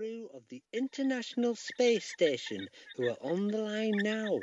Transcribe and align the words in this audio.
crew 0.00 0.30
of 0.34 0.40
the 0.48 0.62
International 0.72 1.54
Space 1.54 2.06
Station 2.06 2.68
who 2.96 3.10
are 3.10 3.18
on 3.20 3.48
the 3.48 3.58
line 3.58 3.92
now. 3.96 4.38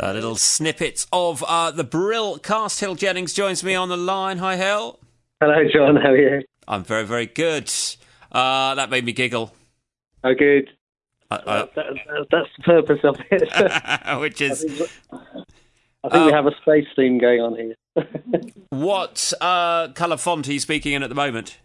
A 0.00 0.12
little 0.12 0.34
snippet 0.34 1.06
of 1.12 1.44
uh, 1.44 1.70
the 1.70 1.84
Brill 1.84 2.38
cast. 2.38 2.80
Hill 2.80 2.96
Jennings 2.96 3.32
joins 3.32 3.62
me 3.62 3.76
on 3.76 3.88
the 3.88 3.96
line. 3.96 4.38
Hi, 4.38 4.56
Hill. 4.56 4.98
Hello, 5.40 5.62
John. 5.72 5.94
How 5.94 6.10
are 6.10 6.16
you? 6.16 6.42
I'm 6.66 6.82
very, 6.82 7.06
very 7.06 7.26
good. 7.26 7.72
Uh, 8.32 8.74
that 8.74 8.90
made 8.90 9.04
me 9.04 9.12
giggle. 9.12 9.54
Oh, 10.24 10.34
good. 10.34 10.68
Uh, 11.30 11.34
uh, 11.34 11.66
that, 11.76 11.86
that, 11.94 12.26
that's 12.32 12.48
the 12.56 12.62
purpose 12.64 13.00
of 13.04 13.16
it. 13.30 14.18
which 14.20 14.40
is. 14.40 14.64
I 15.12 16.08
think, 16.08 16.14
I 16.14 16.26
we 16.26 16.32
have 16.32 16.46
a 16.46 16.52
space 16.62 16.88
theme 16.96 17.18
going 17.18 17.40
on 17.40 17.54
here. 17.54 18.06
what 18.70 19.32
uh, 19.40 19.92
colour 19.92 20.16
font 20.16 20.48
are 20.48 20.52
you 20.52 20.58
speaking 20.58 20.94
in 20.94 21.04
at 21.04 21.10
the 21.10 21.14
moment? 21.14 21.58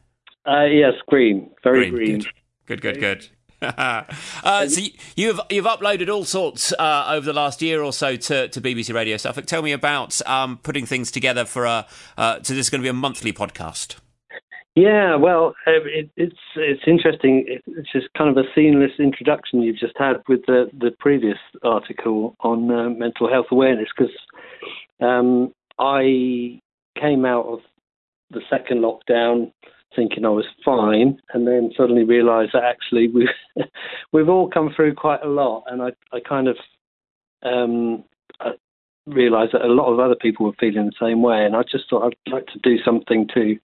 Uh, 0.46 0.66
yes, 0.66 0.94
green. 1.08 1.50
Very 1.64 1.90
green. 1.90 2.20
Good, 2.20 2.28
good, 2.70 3.00
good. 3.00 3.00
good. 3.00 3.28
uh, 3.62 4.68
so 4.68 4.80
you, 4.80 4.92
you've 5.18 5.40
you've 5.50 5.66
uploaded 5.66 6.08
all 6.08 6.24
sorts 6.24 6.72
uh, 6.74 7.08
over 7.10 7.26
the 7.26 7.34
last 7.34 7.62
year 7.62 7.84
or 7.84 7.92
so 7.92 8.16
to, 8.16 8.48
to 8.48 8.62
BBC 8.62 8.94
Radio 8.94 9.18
Suffolk. 9.18 9.46
Tell 9.46 9.62
me 9.62 9.74
about 9.74 10.26
um, 10.28 10.58
putting 10.64 10.86
things 10.86 11.12
together 11.12 11.44
for 11.44 11.66
a. 11.66 11.86
Uh, 12.18 12.36
so 12.42 12.54
this 12.54 12.68
is 12.68 12.70
going 12.70 12.82
to 12.82 12.86
be 12.86 12.90
a 12.90 12.94
monthly 12.94 13.34
podcast. 13.34 13.98
Yeah, 14.76 15.16
well, 15.16 15.56
um, 15.68 15.82
it, 15.86 16.10
it's 16.16 16.38
it's 16.56 16.84
interesting. 16.88 17.44
It's 17.48 17.92
just 17.92 18.08
kind 18.18 18.30
of 18.30 18.38
a 18.38 18.48
seamless 18.56 18.92
introduction 18.98 19.62
you've 19.62 19.78
just 19.78 19.98
had 19.98 20.24
with 20.30 20.46
the 20.46 20.70
the 20.80 20.92
previous 21.00 21.38
article 21.62 22.38
on 22.40 22.72
uh, 22.72 22.90
mental 22.90 23.30
health 23.30 23.48
awareness 23.52 23.90
because 23.98 24.14
um, 25.02 25.54
I 25.80 26.62
came 26.98 27.26
out 27.26 27.46
of 27.46 27.60
the 28.32 28.42
second 28.50 28.84
lockdown 28.84 29.52
thinking 29.96 30.26
I 30.26 30.30
was 30.30 30.46
fine, 30.64 31.20
and 31.34 31.48
then 31.48 31.72
suddenly 31.76 32.04
realised 32.04 32.52
that 32.54 32.64
actually 32.64 33.08
we've 33.08 33.28
we've 34.14 34.30
all 34.30 34.50
come 34.50 34.72
through 34.76 34.96
quite 34.96 35.24
a 35.24 35.30
lot, 35.30 35.64
and 35.68 35.82
I 35.82 35.90
I 36.12 36.20
kind 36.20 36.48
of 36.48 36.58
um, 37.44 38.04
realised 39.10 39.54
that 39.54 39.66
a 39.66 39.74
lot 39.74 39.92
of 39.92 40.00
other 40.00 40.16
people 40.16 40.46
were 40.46 40.54
feeling 40.60 40.86
the 40.86 41.06
same 41.06 41.22
way, 41.22 41.46
and 41.46 41.56
I 41.56 41.64
just 41.64 41.90
thought 41.90 42.06
I'd 42.06 42.32
like 42.32 42.46
to 42.48 42.60
do 42.60 42.78
something 42.84 43.28
to 43.34 43.58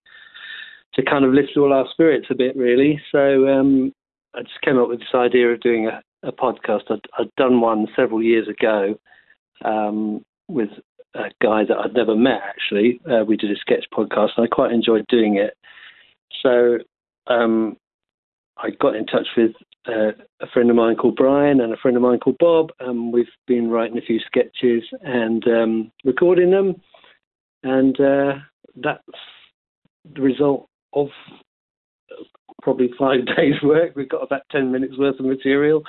to 0.95 1.03
kind 1.03 1.25
of 1.25 1.33
lift 1.33 1.57
all 1.57 1.73
our 1.73 1.85
spirits 1.91 2.27
a 2.29 2.35
bit, 2.35 2.55
really. 2.55 3.01
So 3.11 3.47
um, 3.47 3.93
I 4.33 4.41
just 4.43 4.61
came 4.61 4.77
up 4.77 4.87
with 4.87 4.99
this 4.99 5.13
idea 5.13 5.49
of 5.49 5.59
doing 5.59 5.87
a, 5.87 6.01
a 6.25 6.31
podcast. 6.31 6.83
I'd, 6.89 7.05
I'd, 7.19 7.35
done 7.35 7.59
one 7.59 7.87
several 7.97 8.23
years 8.23 8.47
ago 8.47 8.97
um, 9.65 10.23
with 10.47 10.69
a 11.13 11.31
guy 11.41 11.65
that 11.65 11.77
I'd 11.77 11.93
never 11.93 12.15
met. 12.15 12.39
Actually, 12.47 13.01
uh, 13.11 13.25
we 13.25 13.35
did 13.35 13.51
a 13.51 13.57
sketch 13.59 13.85
podcast, 13.93 14.29
and 14.37 14.45
I 14.45 14.47
quite 14.47 14.71
enjoyed 14.71 15.05
doing 15.09 15.35
it. 15.35 15.57
So 16.45 16.77
um, 17.25 17.77
I 18.57 18.69
got 18.79 18.95
in 18.95 19.07
touch 19.07 19.27
with 19.35 19.51
uh, 19.87 20.11
a 20.41 20.47
friend 20.53 20.69
of 20.69 20.75
mine 20.75 20.95
called 20.95 21.15
Brian 21.15 21.59
and 21.59 21.73
a 21.73 21.77
friend 21.77 21.97
of 21.97 22.03
mine 22.03 22.19
called 22.19 22.37
Bob, 22.39 22.69
and 22.79 23.11
we've 23.11 23.25
been 23.47 23.69
writing 23.69 23.97
a 23.97 24.01
few 24.01 24.19
sketches 24.19 24.83
and 25.01 25.43
um, 25.47 25.91
recording 26.03 26.51
them, 26.51 26.75
and 27.63 27.99
uh, 27.99 28.33
that's 28.75 29.01
the 30.13 30.21
result 30.21 30.69
of 30.93 31.07
probably 32.61 32.91
five 32.97 33.25
days' 33.37 33.61
work. 33.63 33.95
We've 33.95 34.09
got 34.09 34.21
about 34.21 34.43
10 34.51 34.71
minutes 34.71 34.97
worth 34.99 35.19
of 35.19 35.25
material, 35.25 35.81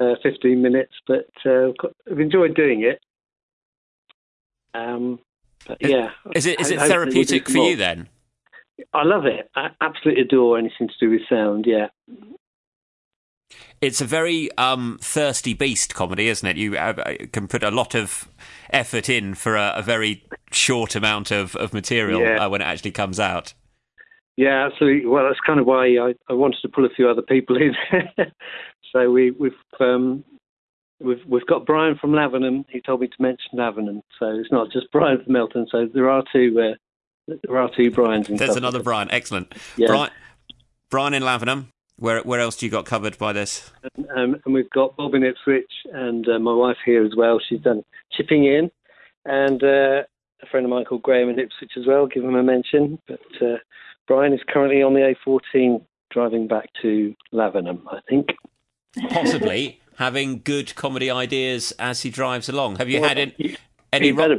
uh, 0.00 0.14
15 0.22 0.60
minutes, 0.60 0.92
but 1.06 1.30
uh, 1.46 1.68
I've 2.10 2.20
enjoyed 2.20 2.54
doing 2.54 2.82
it. 2.82 3.00
Um, 4.74 5.18
but 5.66 5.78
yeah. 5.80 6.10
Is 6.34 6.44
it, 6.44 6.60
is 6.60 6.70
it 6.70 6.78
therapeutic 6.78 7.48
for 7.48 7.70
you 7.70 7.76
then? 7.76 8.08
I 8.92 9.04
love 9.04 9.26
it. 9.26 9.50
I 9.54 9.68
absolutely 9.80 10.22
adore 10.22 10.58
anything 10.58 10.88
to 10.88 10.94
do 11.00 11.10
with 11.10 11.22
sound, 11.28 11.66
yeah. 11.66 11.88
It's 13.80 14.00
a 14.00 14.04
very 14.04 14.50
um, 14.58 14.98
thirsty 15.00 15.54
beast 15.54 15.94
comedy, 15.94 16.28
isn't 16.28 16.46
it? 16.46 16.56
You 16.56 16.76
uh, 16.76 17.16
can 17.32 17.46
put 17.46 17.62
a 17.62 17.70
lot 17.70 17.94
of 17.94 18.28
effort 18.70 19.08
in 19.08 19.34
for 19.34 19.56
a, 19.56 19.74
a 19.76 19.82
very 19.82 20.24
short 20.50 20.96
amount 20.96 21.30
of, 21.30 21.54
of 21.56 21.72
material 21.72 22.20
yeah. 22.20 22.44
uh, 22.44 22.48
when 22.48 22.60
it 22.60 22.64
actually 22.64 22.90
comes 22.90 23.20
out. 23.20 23.54
Yeah, 24.36 24.66
absolutely. 24.66 25.06
Well, 25.06 25.24
that's 25.24 25.40
kind 25.44 25.60
of 25.60 25.66
why 25.66 25.86
I, 25.86 26.14
I 26.28 26.32
wanted 26.32 26.58
to 26.62 26.68
pull 26.68 26.84
a 26.84 26.90
few 26.90 27.08
other 27.08 27.22
people 27.22 27.56
in. 27.56 27.74
so 28.92 29.10
we, 29.10 29.32
we've 29.32 29.52
um, 29.80 30.24
we've 31.00 31.24
we've 31.26 31.46
got 31.46 31.66
Brian 31.66 31.96
from 32.00 32.12
Lavenham. 32.12 32.64
He 32.68 32.80
told 32.80 33.00
me 33.00 33.08
to 33.08 33.22
mention 33.22 33.50
Lavenham, 33.54 34.02
so 34.18 34.26
it's 34.26 34.52
not 34.52 34.70
just 34.72 34.92
Brian 34.92 35.22
from 35.22 35.32
Melton. 35.32 35.66
So 35.70 35.88
there 35.92 36.08
are 36.08 36.22
two 36.32 36.56
uh, 36.60 36.76
there 37.28 37.58
are 37.58 37.70
two 37.74 37.90
Brian's. 37.90 38.28
There's 38.28 38.56
another 38.56 38.82
Brian. 38.82 39.10
Excellent. 39.10 39.54
Yeah. 39.76 39.88
Brian, 39.88 40.10
Brian 40.90 41.14
in 41.14 41.22
Lavenham. 41.22 41.66
Where 41.96 42.20
where 42.22 42.38
else 42.38 42.56
do 42.56 42.66
you 42.66 42.70
got 42.70 42.86
covered 42.86 43.18
by 43.18 43.32
this? 43.32 43.72
And, 43.96 44.06
um, 44.10 44.40
and 44.44 44.54
we've 44.54 44.70
got 44.70 44.96
Bob 44.96 45.14
in 45.14 45.24
Ipswich 45.24 45.70
and 45.92 46.28
uh, 46.28 46.38
my 46.38 46.54
wife 46.54 46.76
here 46.84 47.04
as 47.04 47.12
well. 47.16 47.40
She's 47.46 47.60
done 47.60 47.82
chipping 48.12 48.44
in, 48.44 48.70
and 49.24 49.62
uh, 49.62 50.02
a 50.42 50.46
friend 50.50 50.64
of 50.64 50.70
mine 50.70 50.84
called 50.84 51.02
Graham 51.02 51.28
in 51.28 51.40
Ipswich 51.40 51.72
as 51.76 51.86
well. 51.86 52.06
Give 52.06 52.22
him 52.22 52.36
a 52.36 52.42
mention. 52.42 53.00
But 53.08 53.20
uh, 53.40 53.56
Brian 54.06 54.32
is 54.32 54.40
currently 54.48 54.82
on 54.82 54.94
the 54.94 55.14
A14 55.26 55.84
driving 56.10 56.46
back 56.46 56.70
to 56.82 57.14
Lavenham, 57.32 57.82
I 57.90 57.98
think. 58.08 58.28
Possibly 59.10 59.80
having 59.98 60.40
good 60.42 60.74
comedy 60.76 61.10
ideas 61.10 61.72
as 61.78 62.02
he 62.02 62.10
drives 62.10 62.48
along. 62.48 62.76
Have 62.76 62.88
you 62.88 63.00
well, 63.00 63.08
had 63.08 63.18
any? 63.18 63.56
Any, 63.92 64.12
ro- 64.12 64.38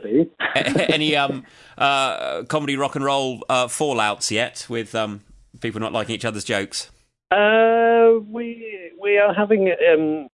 any 0.55 1.15
um, 1.15 1.43
uh, 1.77 2.43
comedy 2.43 2.77
rock 2.77 2.95
and 2.95 3.03
roll 3.03 3.43
uh, 3.49 3.67
fallouts 3.67 4.29
yet 4.29 4.67
with 4.69 4.93
um, 4.93 5.21
people 5.59 5.79
not 5.79 5.91
liking 5.91 6.15
each 6.15 6.25
other's 6.25 6.43
jokes? 6.43 6.91
Uh, 7.31 8.19
we 8.27 8.91
we 9.01 9.17
are 9.17 9.33
having 9.33 9.73
um, 9.91 10.27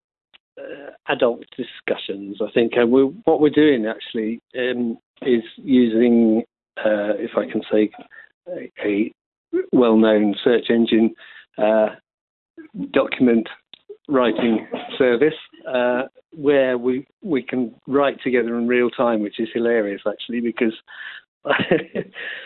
uh, 0.60 0.92
adult 1.10 1.44
discussions, 1.58 2.38
I 2.42 2.52
think, 2.52 2.74
and 2.76 2.92
we 2.92 3.04
what 3.26 3.40
we're 3.40 3.50
doing 3.50 3.86
actually 3.86 4.40
um, 4.58 4.98
is 5.22 5.44
using, 5.58 6.44
uh, 6.78 7.18
if 7.18 7.32
I 7.38 7.50
can 7.52 7.62
say, 7.72 7.92
a, 8.48 8.72
a 8.84 9.12
well-known 9.72 10.36
search 10.44 10.70
engine 10.70 11.14
uh, 11.58 11.90
document 12.92 13.48
writing 14.08 14.68
service 14.98 15.34
uh, 15.68 16.04
where 16.32 16.78
we 16.78 17.08
we 17.22 17.42
can 17.42 17.74
write 17.88 18.22
together 18.22 18.58
in 18.58 18.68
real 18.68 18.90
time, 18.90 19.22
which 19.22 19.40
is 19.40 19.50
hilarious 19.54 20.02
actually 20.08 20.42
because 20.42 20.74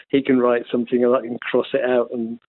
he 0.10 0.22
can 0.22 0.40
write 0.40 0.66
something 0.72 1.04
and 1.04 1.16
I 1.16 1.22
can 1.22 1.40
cross 1.40 1.68
it 1.74 1.84
out 1.84 2.10
and 2.12 2.40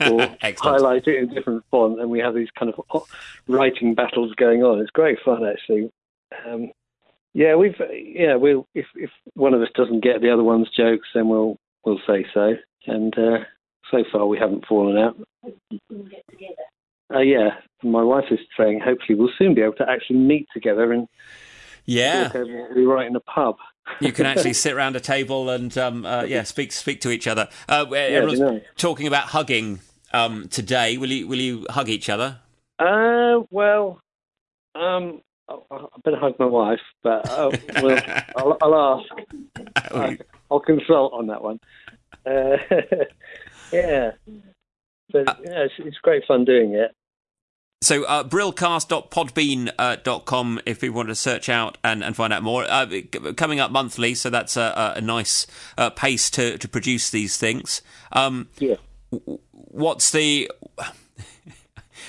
or 0.00 0.36
highlight 0.58 1.06
it 1.06 1.22
in 1.22 1.30
a 1.30 1.34
different 1.34 1.64
font, 1.70 2.00
and 2.00 2.10
we 2.10 2.20
have 2.20 2.34
these 2.34 2.50
kind 2.58 2.72
of 2.72 3.02
writing 3.48 3.94
battles 3.94 4.34
going 4.34 4.62
on. 4.62 4.80
It's 4.80 4.90
great 4.90 5.18
fun 5.24 5.46
actually. 5.46 5.90
Um, 6.46 6.70
yeah, 7.34 7.54
we've 7.54 7.76
yeah 7.92 8.36
we'll 8.36 8.66
if 8.74 8.86
if 8.94 9.10
one 9.34 9.54
of 9.54 9.62
us 9.62 9.68
doesn't 9.74 10.00
get 10.00 10.20
the 10.20 10.30
other 10.30 10.42
one's 10.42 10.70
jokes, 10.70 11.08
then 11.14 11.28
we'll 11.28 11.56
we'll 11.84 12.00
say 12.06 12.26
so. 12.32 12.54
And 12.86 13.16
uh, 13.18 13.38
so 13.90 14.04
far 14.10 14.26
we 14.26 14.38
haven't 14.38 14.66
fallen 14.66 14.98
out. 14.98 15.16
Uh, 17.12 17.20
yeah, 17.20 17.50
my 17.82 18.02
wife 18.02 18.26
is 18.30 18.38
saying 18.56 18.80
hopefully 18.80 19.18
we'll 19.18 19.30
soon 19.38 19.54
be 19.54 19.62
able 19.62 19.74
to 19.74 19.88
actually 19.88 20.16
meet 20.16 20.46
together 20.52 20.92
and 20.92 21.08
yeah, 21.84 22.30
we 22.76 22.84
right 22.84 23.06
in 23.06 23.16
a 23.16 23.20
pub. 23.20 23.56
you 24.00 24.12
can 24.12 24.26
actually 24.26 24.52
sit 24.64 24.74
around 24.74 24.94
a 24.94 25.00
table 25.00 25.48
and 25.48 25.76
um, 25.78 26.04
uh, 26.04 26.22
yeah, 26.24 26.42
speak 26.42 26.70
speak 26.72 27.00
to 27.00 27.10
each 27.10 27.26
other. 27.26 27.48
Uh, 27.66 27.86
Yeah, 27.90 27.96
everyone's 27.98 28.62
talking 28.76 29.06
about 29.06 29.28
hugging 29.28 29.80
um, 30.12 30.48
today. 30.48 30.98
Will 30.98 31.10
you 31.10 31.26
will 31.26 31.38
you 31.38 31.64
hug 31.70 31.88
each 31.88 32.10
other? 32.10 32.40
Uh, 32.78 33.40
well, 33.50 34.00
um, 34.74 35.22
I, 35.48 35.54
I 35.70 35.86
better 36.04 36.18
hug 36.18 36.38
my 36.38 36.46
wife, 36.46 36.80
but 37.02 37.26
uh, 37.28 37.50
well, 37.82 38.02
I'll, 38.36 38.56
I'll 38.62 39.00
ask. 39.00 39.08
Uh, 39.90 40.14
I'll 40.50 40.60
consult 40.60 41.12
on 41.14 41.28
that 41.28 41.42
one. 41.42 41.60
Uh, 42.26 42.56
yeah, 43.72 44.10
but 45.10 45.38
yeah, 45.44 45.64
it's, 45.64 45.74
it's 45.78 45.96
great 46.02 46.24
fun 46.26 46.44
doing 46.44 46.74
it. 46.74 46.94
So, 47.80 48.02
uh, 48.04 48.24
brillcast.podbean.com 48.24 50.60
if 50.66 50.80
people 50.80 50.96
want 50.96 51.10
to 51.10 51.14
search 51.14 51.48
out 51.48 51.78
and, 51.84 52.02
and 52.02 52.16
find 52.16 52.32
out 52.32 52.42
more. 52.42 52.64
Uh, 52.68 52.88
coming 53.36 53.60
up 53.60 53.70
monthly, 53.70 54.14
so 54.14 54.30
that's 54.30 54.56
a, 54.56 54.94
a 54.96 55.00
nice 55.00 55.46
uh, 55.76 55.90
pace 55.90 56.28
to, 56.30 56.58
to 56.58 56.68
produce 56.68 57.10
these 57.10 57.36
things. 57.36 57.80
Um, 58.12 58.48
yeah. 58.58 58.74
What's 59.52 60.10
the. 60.10 60.50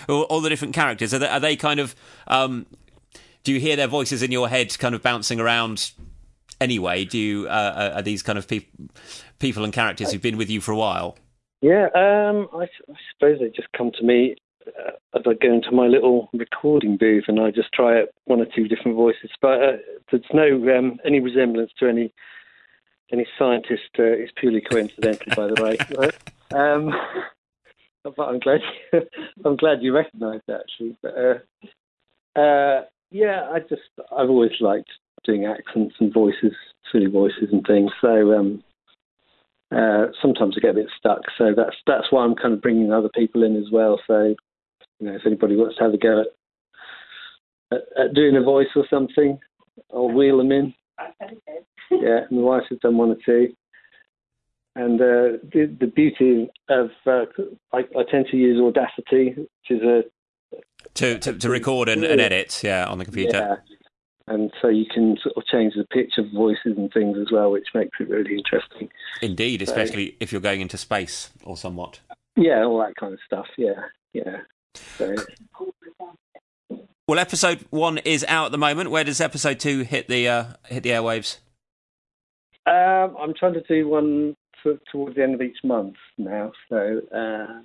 all, 0.09 0.23
all 0.23 0.41
the 0.41 0.49
different 0.49 0.73
characters, 0.73 1.13
are 1.13 1.19
they, 1.19 1.27
are 1.27 1.39
they 1.39 1.55
kind 1.55 1.79
of. 1.79 1.95
Um, 2.25 2.65
do 3.43 3.53
you 3.53 3.59
hear 3.59 3.75
their 3.75 3.87
voices 3.87 4.23
in 4.23 4.31
your 4.31 4.49
head 4.49 4.75
kind 4.79 4.95
of 4.95 5.03
bouncing 5.03 5.39
around 5.39 5.91
anyway? 6.59 7.05
Do 7.05 7.19
you. 7.19 7.47
Uh, 7.47 7.91
are 7.97 8.01
these 8.01 8.23
kind 8.23 8.39
of 8.39 8.47
peop- 8.47 8.73
people 9.37 9.63
and 9.63 9.71
characters 9.71 10.11
who've 10.11 10.21
been 10.21 10.37
with 10.37 10.49
you 10.49 10.61
for 10.61 10.71
a 10.71 10.77
while? 10.77 11.15
Yeah, 11.61 11.89
um, 11.93 12.47
I, 12.53 12.63
I 12.63 12.95
suppose 13.13 13.37
they 13.39 13.49
just 13.49 13.71
come 13.77 13.91
to 13.99 14.03
me 14.03 14.35
uh, 14.67 14.91
as 15.17 15.23
I 15.25 15.33
go 15.33 15.53
into 15.53 15.71
my 15.71 15.87
little 15.87 16.29
recording 16.33 16.97
booth 16.97 17.25
and 17.27 17.39
I 17.39 17.51
just 17.51 17.71
try 17.73 18.01
out 18.01 18.09
one 18.25 18.39
or 18.41 18.45
two 18.45 18.67
different 18.67 18.95
voices. 18.95 19.31
But 19.41 19.63
uh, 19.63 19.77
there's 20.11 20.23
no 20.33 20.77
um, 20.77 20.99
any 21.05 21.19
resemblance 21.19 21.71
to 21.79 21.87
any 21.87 22.13
any 23.11 23.25
scientist. 23.37 23.89
Uh, 23.97 24.03
it's 24.03 24.31
purely 24.35 24.61
coincidental, 24.61 25.33
by 25.35 25.47
the 25.47 25.63
way. 25.63 25.77
Right? 25.97 26.15
Um, 26.51 26.91
but 28.03 28.23
I'm 28.23 28.39
glad 28.39 28.61
you, 28.93 29.01
I'm 29.45 29.55
glad 29.55 29.81
you 29.81 29.95
recognise 29.95 30.41
that 30.47 30.61
actually. 30.61 30.97
But 31.01 31.15
uh, 31.17 32.39
uh, 32.39 32.85
yeah, 33.11 33.49
I 33.51 33.59
just 33.59 33.81
I've 34.11 34.29
always 34.29 34.51
liked 34.59 34.89
doing 35.23 35.45
accents 35.45 35.95
and 35.99 36.13
voices, 36.13 36.53
silly 36.91 37.07
voices 37.07 37.49
and 37.51 37.65
things. 37.65 37.91
So 38.01 38.33
um, 38.33 38.63
uh, 39.71 40.07
sometimes 40.21 40.55
I 40.57 40.61
get 40.61 40.71
a 40.71 40.81
bit 40.81 40.89
stuck. 40.97 41.21
So 41.37 41.53
that's 41.55 41.75
that's 41.85 42.11
why 42.11 42.23
I'm 42.23 42.35
kind 42.35 42.53
of 42.53 42.61
bringing 42.61 42.91
other 42.91 43.09
people 43.13 43.43
in 43.43 43.55
as 43.55 43.71
well. 43.71 43.99
So 44.07 44.35
you 44.99 45.07
know, 45.07 45.15
if 45.15 45.21
anybody 45.25 45.55
wants 45.55 45.77
to 45.77 45.83
have 45.83 45.93
a 45.93 45.97
go 45.97 46.21
at, 46.21 46.27
at, 47.77 48.05
at 48.05 48.13
doing 48.13 48.35
a 48.35 48.41
voice 48.41 48.67
or 48.75 48.85
something, 48.89 49.39
I'll 49.93 50.11
wheel 50.11 50.37
them 50.37 50.51
in. 50.51 50.73
Yeah, 51.91 52.25
my 52.29 52.41
wife 52.41 52.63
has 52.69 52.77
done 52.79 52.97
one 52.97 53.09
or 53.09 53.17
two. 53.25 53.47
And 54.75 55.01
uh, 55.01 55.41
the, 55.51 55.75
the 55.79 55.87
beauty 55.87 56.47
of 56.69 56.91
uh, 57.07 57.25
I, 57.73 57.79
I, 57.79 58.03
tend 58.09 58.27
to 58.29 58.37
use 58.37 58.61
Audacity, 58.61 59.33
which 59.35 59.71
is 59.71 59.81
a 59.81 60.03
to 60.93 61.17
to, 61.17 61.33
to 61.33 61.49
record 61.49 61.89
and, 61.89 62.03
and, 62.03 62.21
edit, 62.21 62.61
yeah, 62.63 62.85
on 62.85 62.99
the 62.99 63.05
computer. 63.05 63.37
Yeah. 63.39 63.75
And 64.33 64.51
so 64.61 64.67
you 64.67 64.85
can 64.85 65.17
sort 65.23 65.35
of 65.35 65.45
change 65.47 65.73
the 65.75 65.85
pitch 65.85 66.13
of 66.19 66.31
voices 66.31 66.77
and 66.77 66.93
things 66.93 67.17
as 67.19 67.31
well, 67.31 67.49
which 67.49 67.67
makes 67.73 67.97
it 67.99 68.07
really 68.07 68.37
interesting. 68.37 68.87
Indeed, 69.23 69.63
especially 69.63 70.11
so, 70.11 70.15
if 70.19 70.31
you're 70.31 70.41
going 70.41 70.61
into 70.61 70.77
space 70.77 71.31
or 71.43 71.57
somewhat. 71.57 71.99
Yeah, 72.35 72.63
all 72.63 72.77
that 72.79 72.95
kind 72.95 73.13
of 73.13 73.19
stuff. 73.25 73.47
Yeah, 73.57 73.81
yeah. 74.13 74.37
So. 74.75 75.15
Well, 77.07 77.19
episode 77.19 77.65
one 77.71 77.97
is 77.99 78.23
out 78.27 78.47
at 78.47 78.51
the 78.51 78.57
moment. 78.57 78.91
Where 78.91 79.03
does 79.03 79.19
episode 79.19 79.59
two 79.59 79.81
hit 79.81 80.07
the 80.07 80.27
uh, 80.27 80.43
hit 80.67 80.83
the 80.83 80.91
airwaves? 80.91 81.39
Um, 82.67 83.15
I'm 83.19 83.33
trying 83.33 83.53
to 83.53 83.63
do 83.67 83.87
one 83.87 84.35
towards 84.91 85.15
the 85.15 85.23
end 85.23 85.33
of 85.33 85.41
each 85.41 85.57
month 85.63 85.95
now. 86.17 86.51
So 86.69 87.01
uh, 87.13 87.61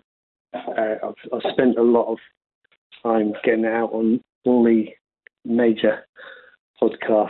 uh, 0.56 0.94
I've, 1.02 1.32
I've, 1.32 1.52
spent 1.52 1.76
a 1.76 1.82
lot 1.82 2.10
of 2.10 2.18
time 3.02 3.34
getting 3.44 3.66
out 3.66 3.92
on 3.92 4.20
all 4.44 4.64
the 4.64 4.86
major 5.44 6.06
podcast 6.80 7.28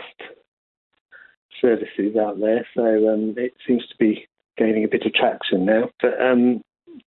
services 1.61 2.15
out 2.15 2.39
there. 2.39 2.65
So 2.75 3.09
um, 3.09 3.33
it 3.37 3.53
seems 3.67 3.85
to 3.87 3.95
be 3.99 4.27
gaining 4.57 4.83
a 4.83 4.87
bit 4.87 5.05
of 5.05 5.13
traction 5.13 5.65
now. 5.65 5.89
But 6.01 6.21
um, 6.21 6.61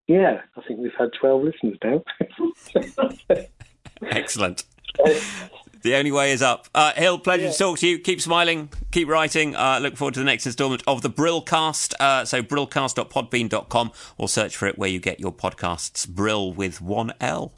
yeah, 0.07 0.41
I 0.55 0.61
think 0.67 0.79
we've 0.79 0.91
had 0.97 1.09
12 1.19 1.43
listeners 1.43 1.77
now. 1.83 2.03
Excellent. 4.01 4.63
The 5.83 5.95
only 5.95 6.11
way 6.11 6.31
is 6.31 6.41
up. 6.41 6.67
Uh, 6.75 6.91
Hill, 6.93 7.19
pleasure 7.19 7.45
yeah. 7.45 7.51
to 7.51 7.57
talk 7.57 7.79
to 7.79 7.87
you. 7.87 7.99
Keep 7.99 8.19
smiling, 8.19 8.69
keep 8.91 9.07
writing. 9.07 9.55
Uh, 9.55 9.79
look 9.81 9.95
forward 9.95 10.15
to 10.15 10.19
the 10.19 10.25
next 10.25 10.45
instalment 10.45 10.83
of 10.87 11.01
the 11.01 11.09
Brillcast. 11.09 11.93
Uh, 11.99 12.25
so, 12.25 12.41
brillcast.podbean.com 12.41 13.91
or 14.17 14.27
search 14.27 14.57
for 14.57 14.67
it 14.67 14.77
where 14.77 14.89
you 14.89 14.99
get 14.99 15.19
your 15.19 15.31
podcasts. 15.31 16.05
Brill 16.07 16.51
with 16.51 16.81
one 16.81 17.13
L. 17.21 17.53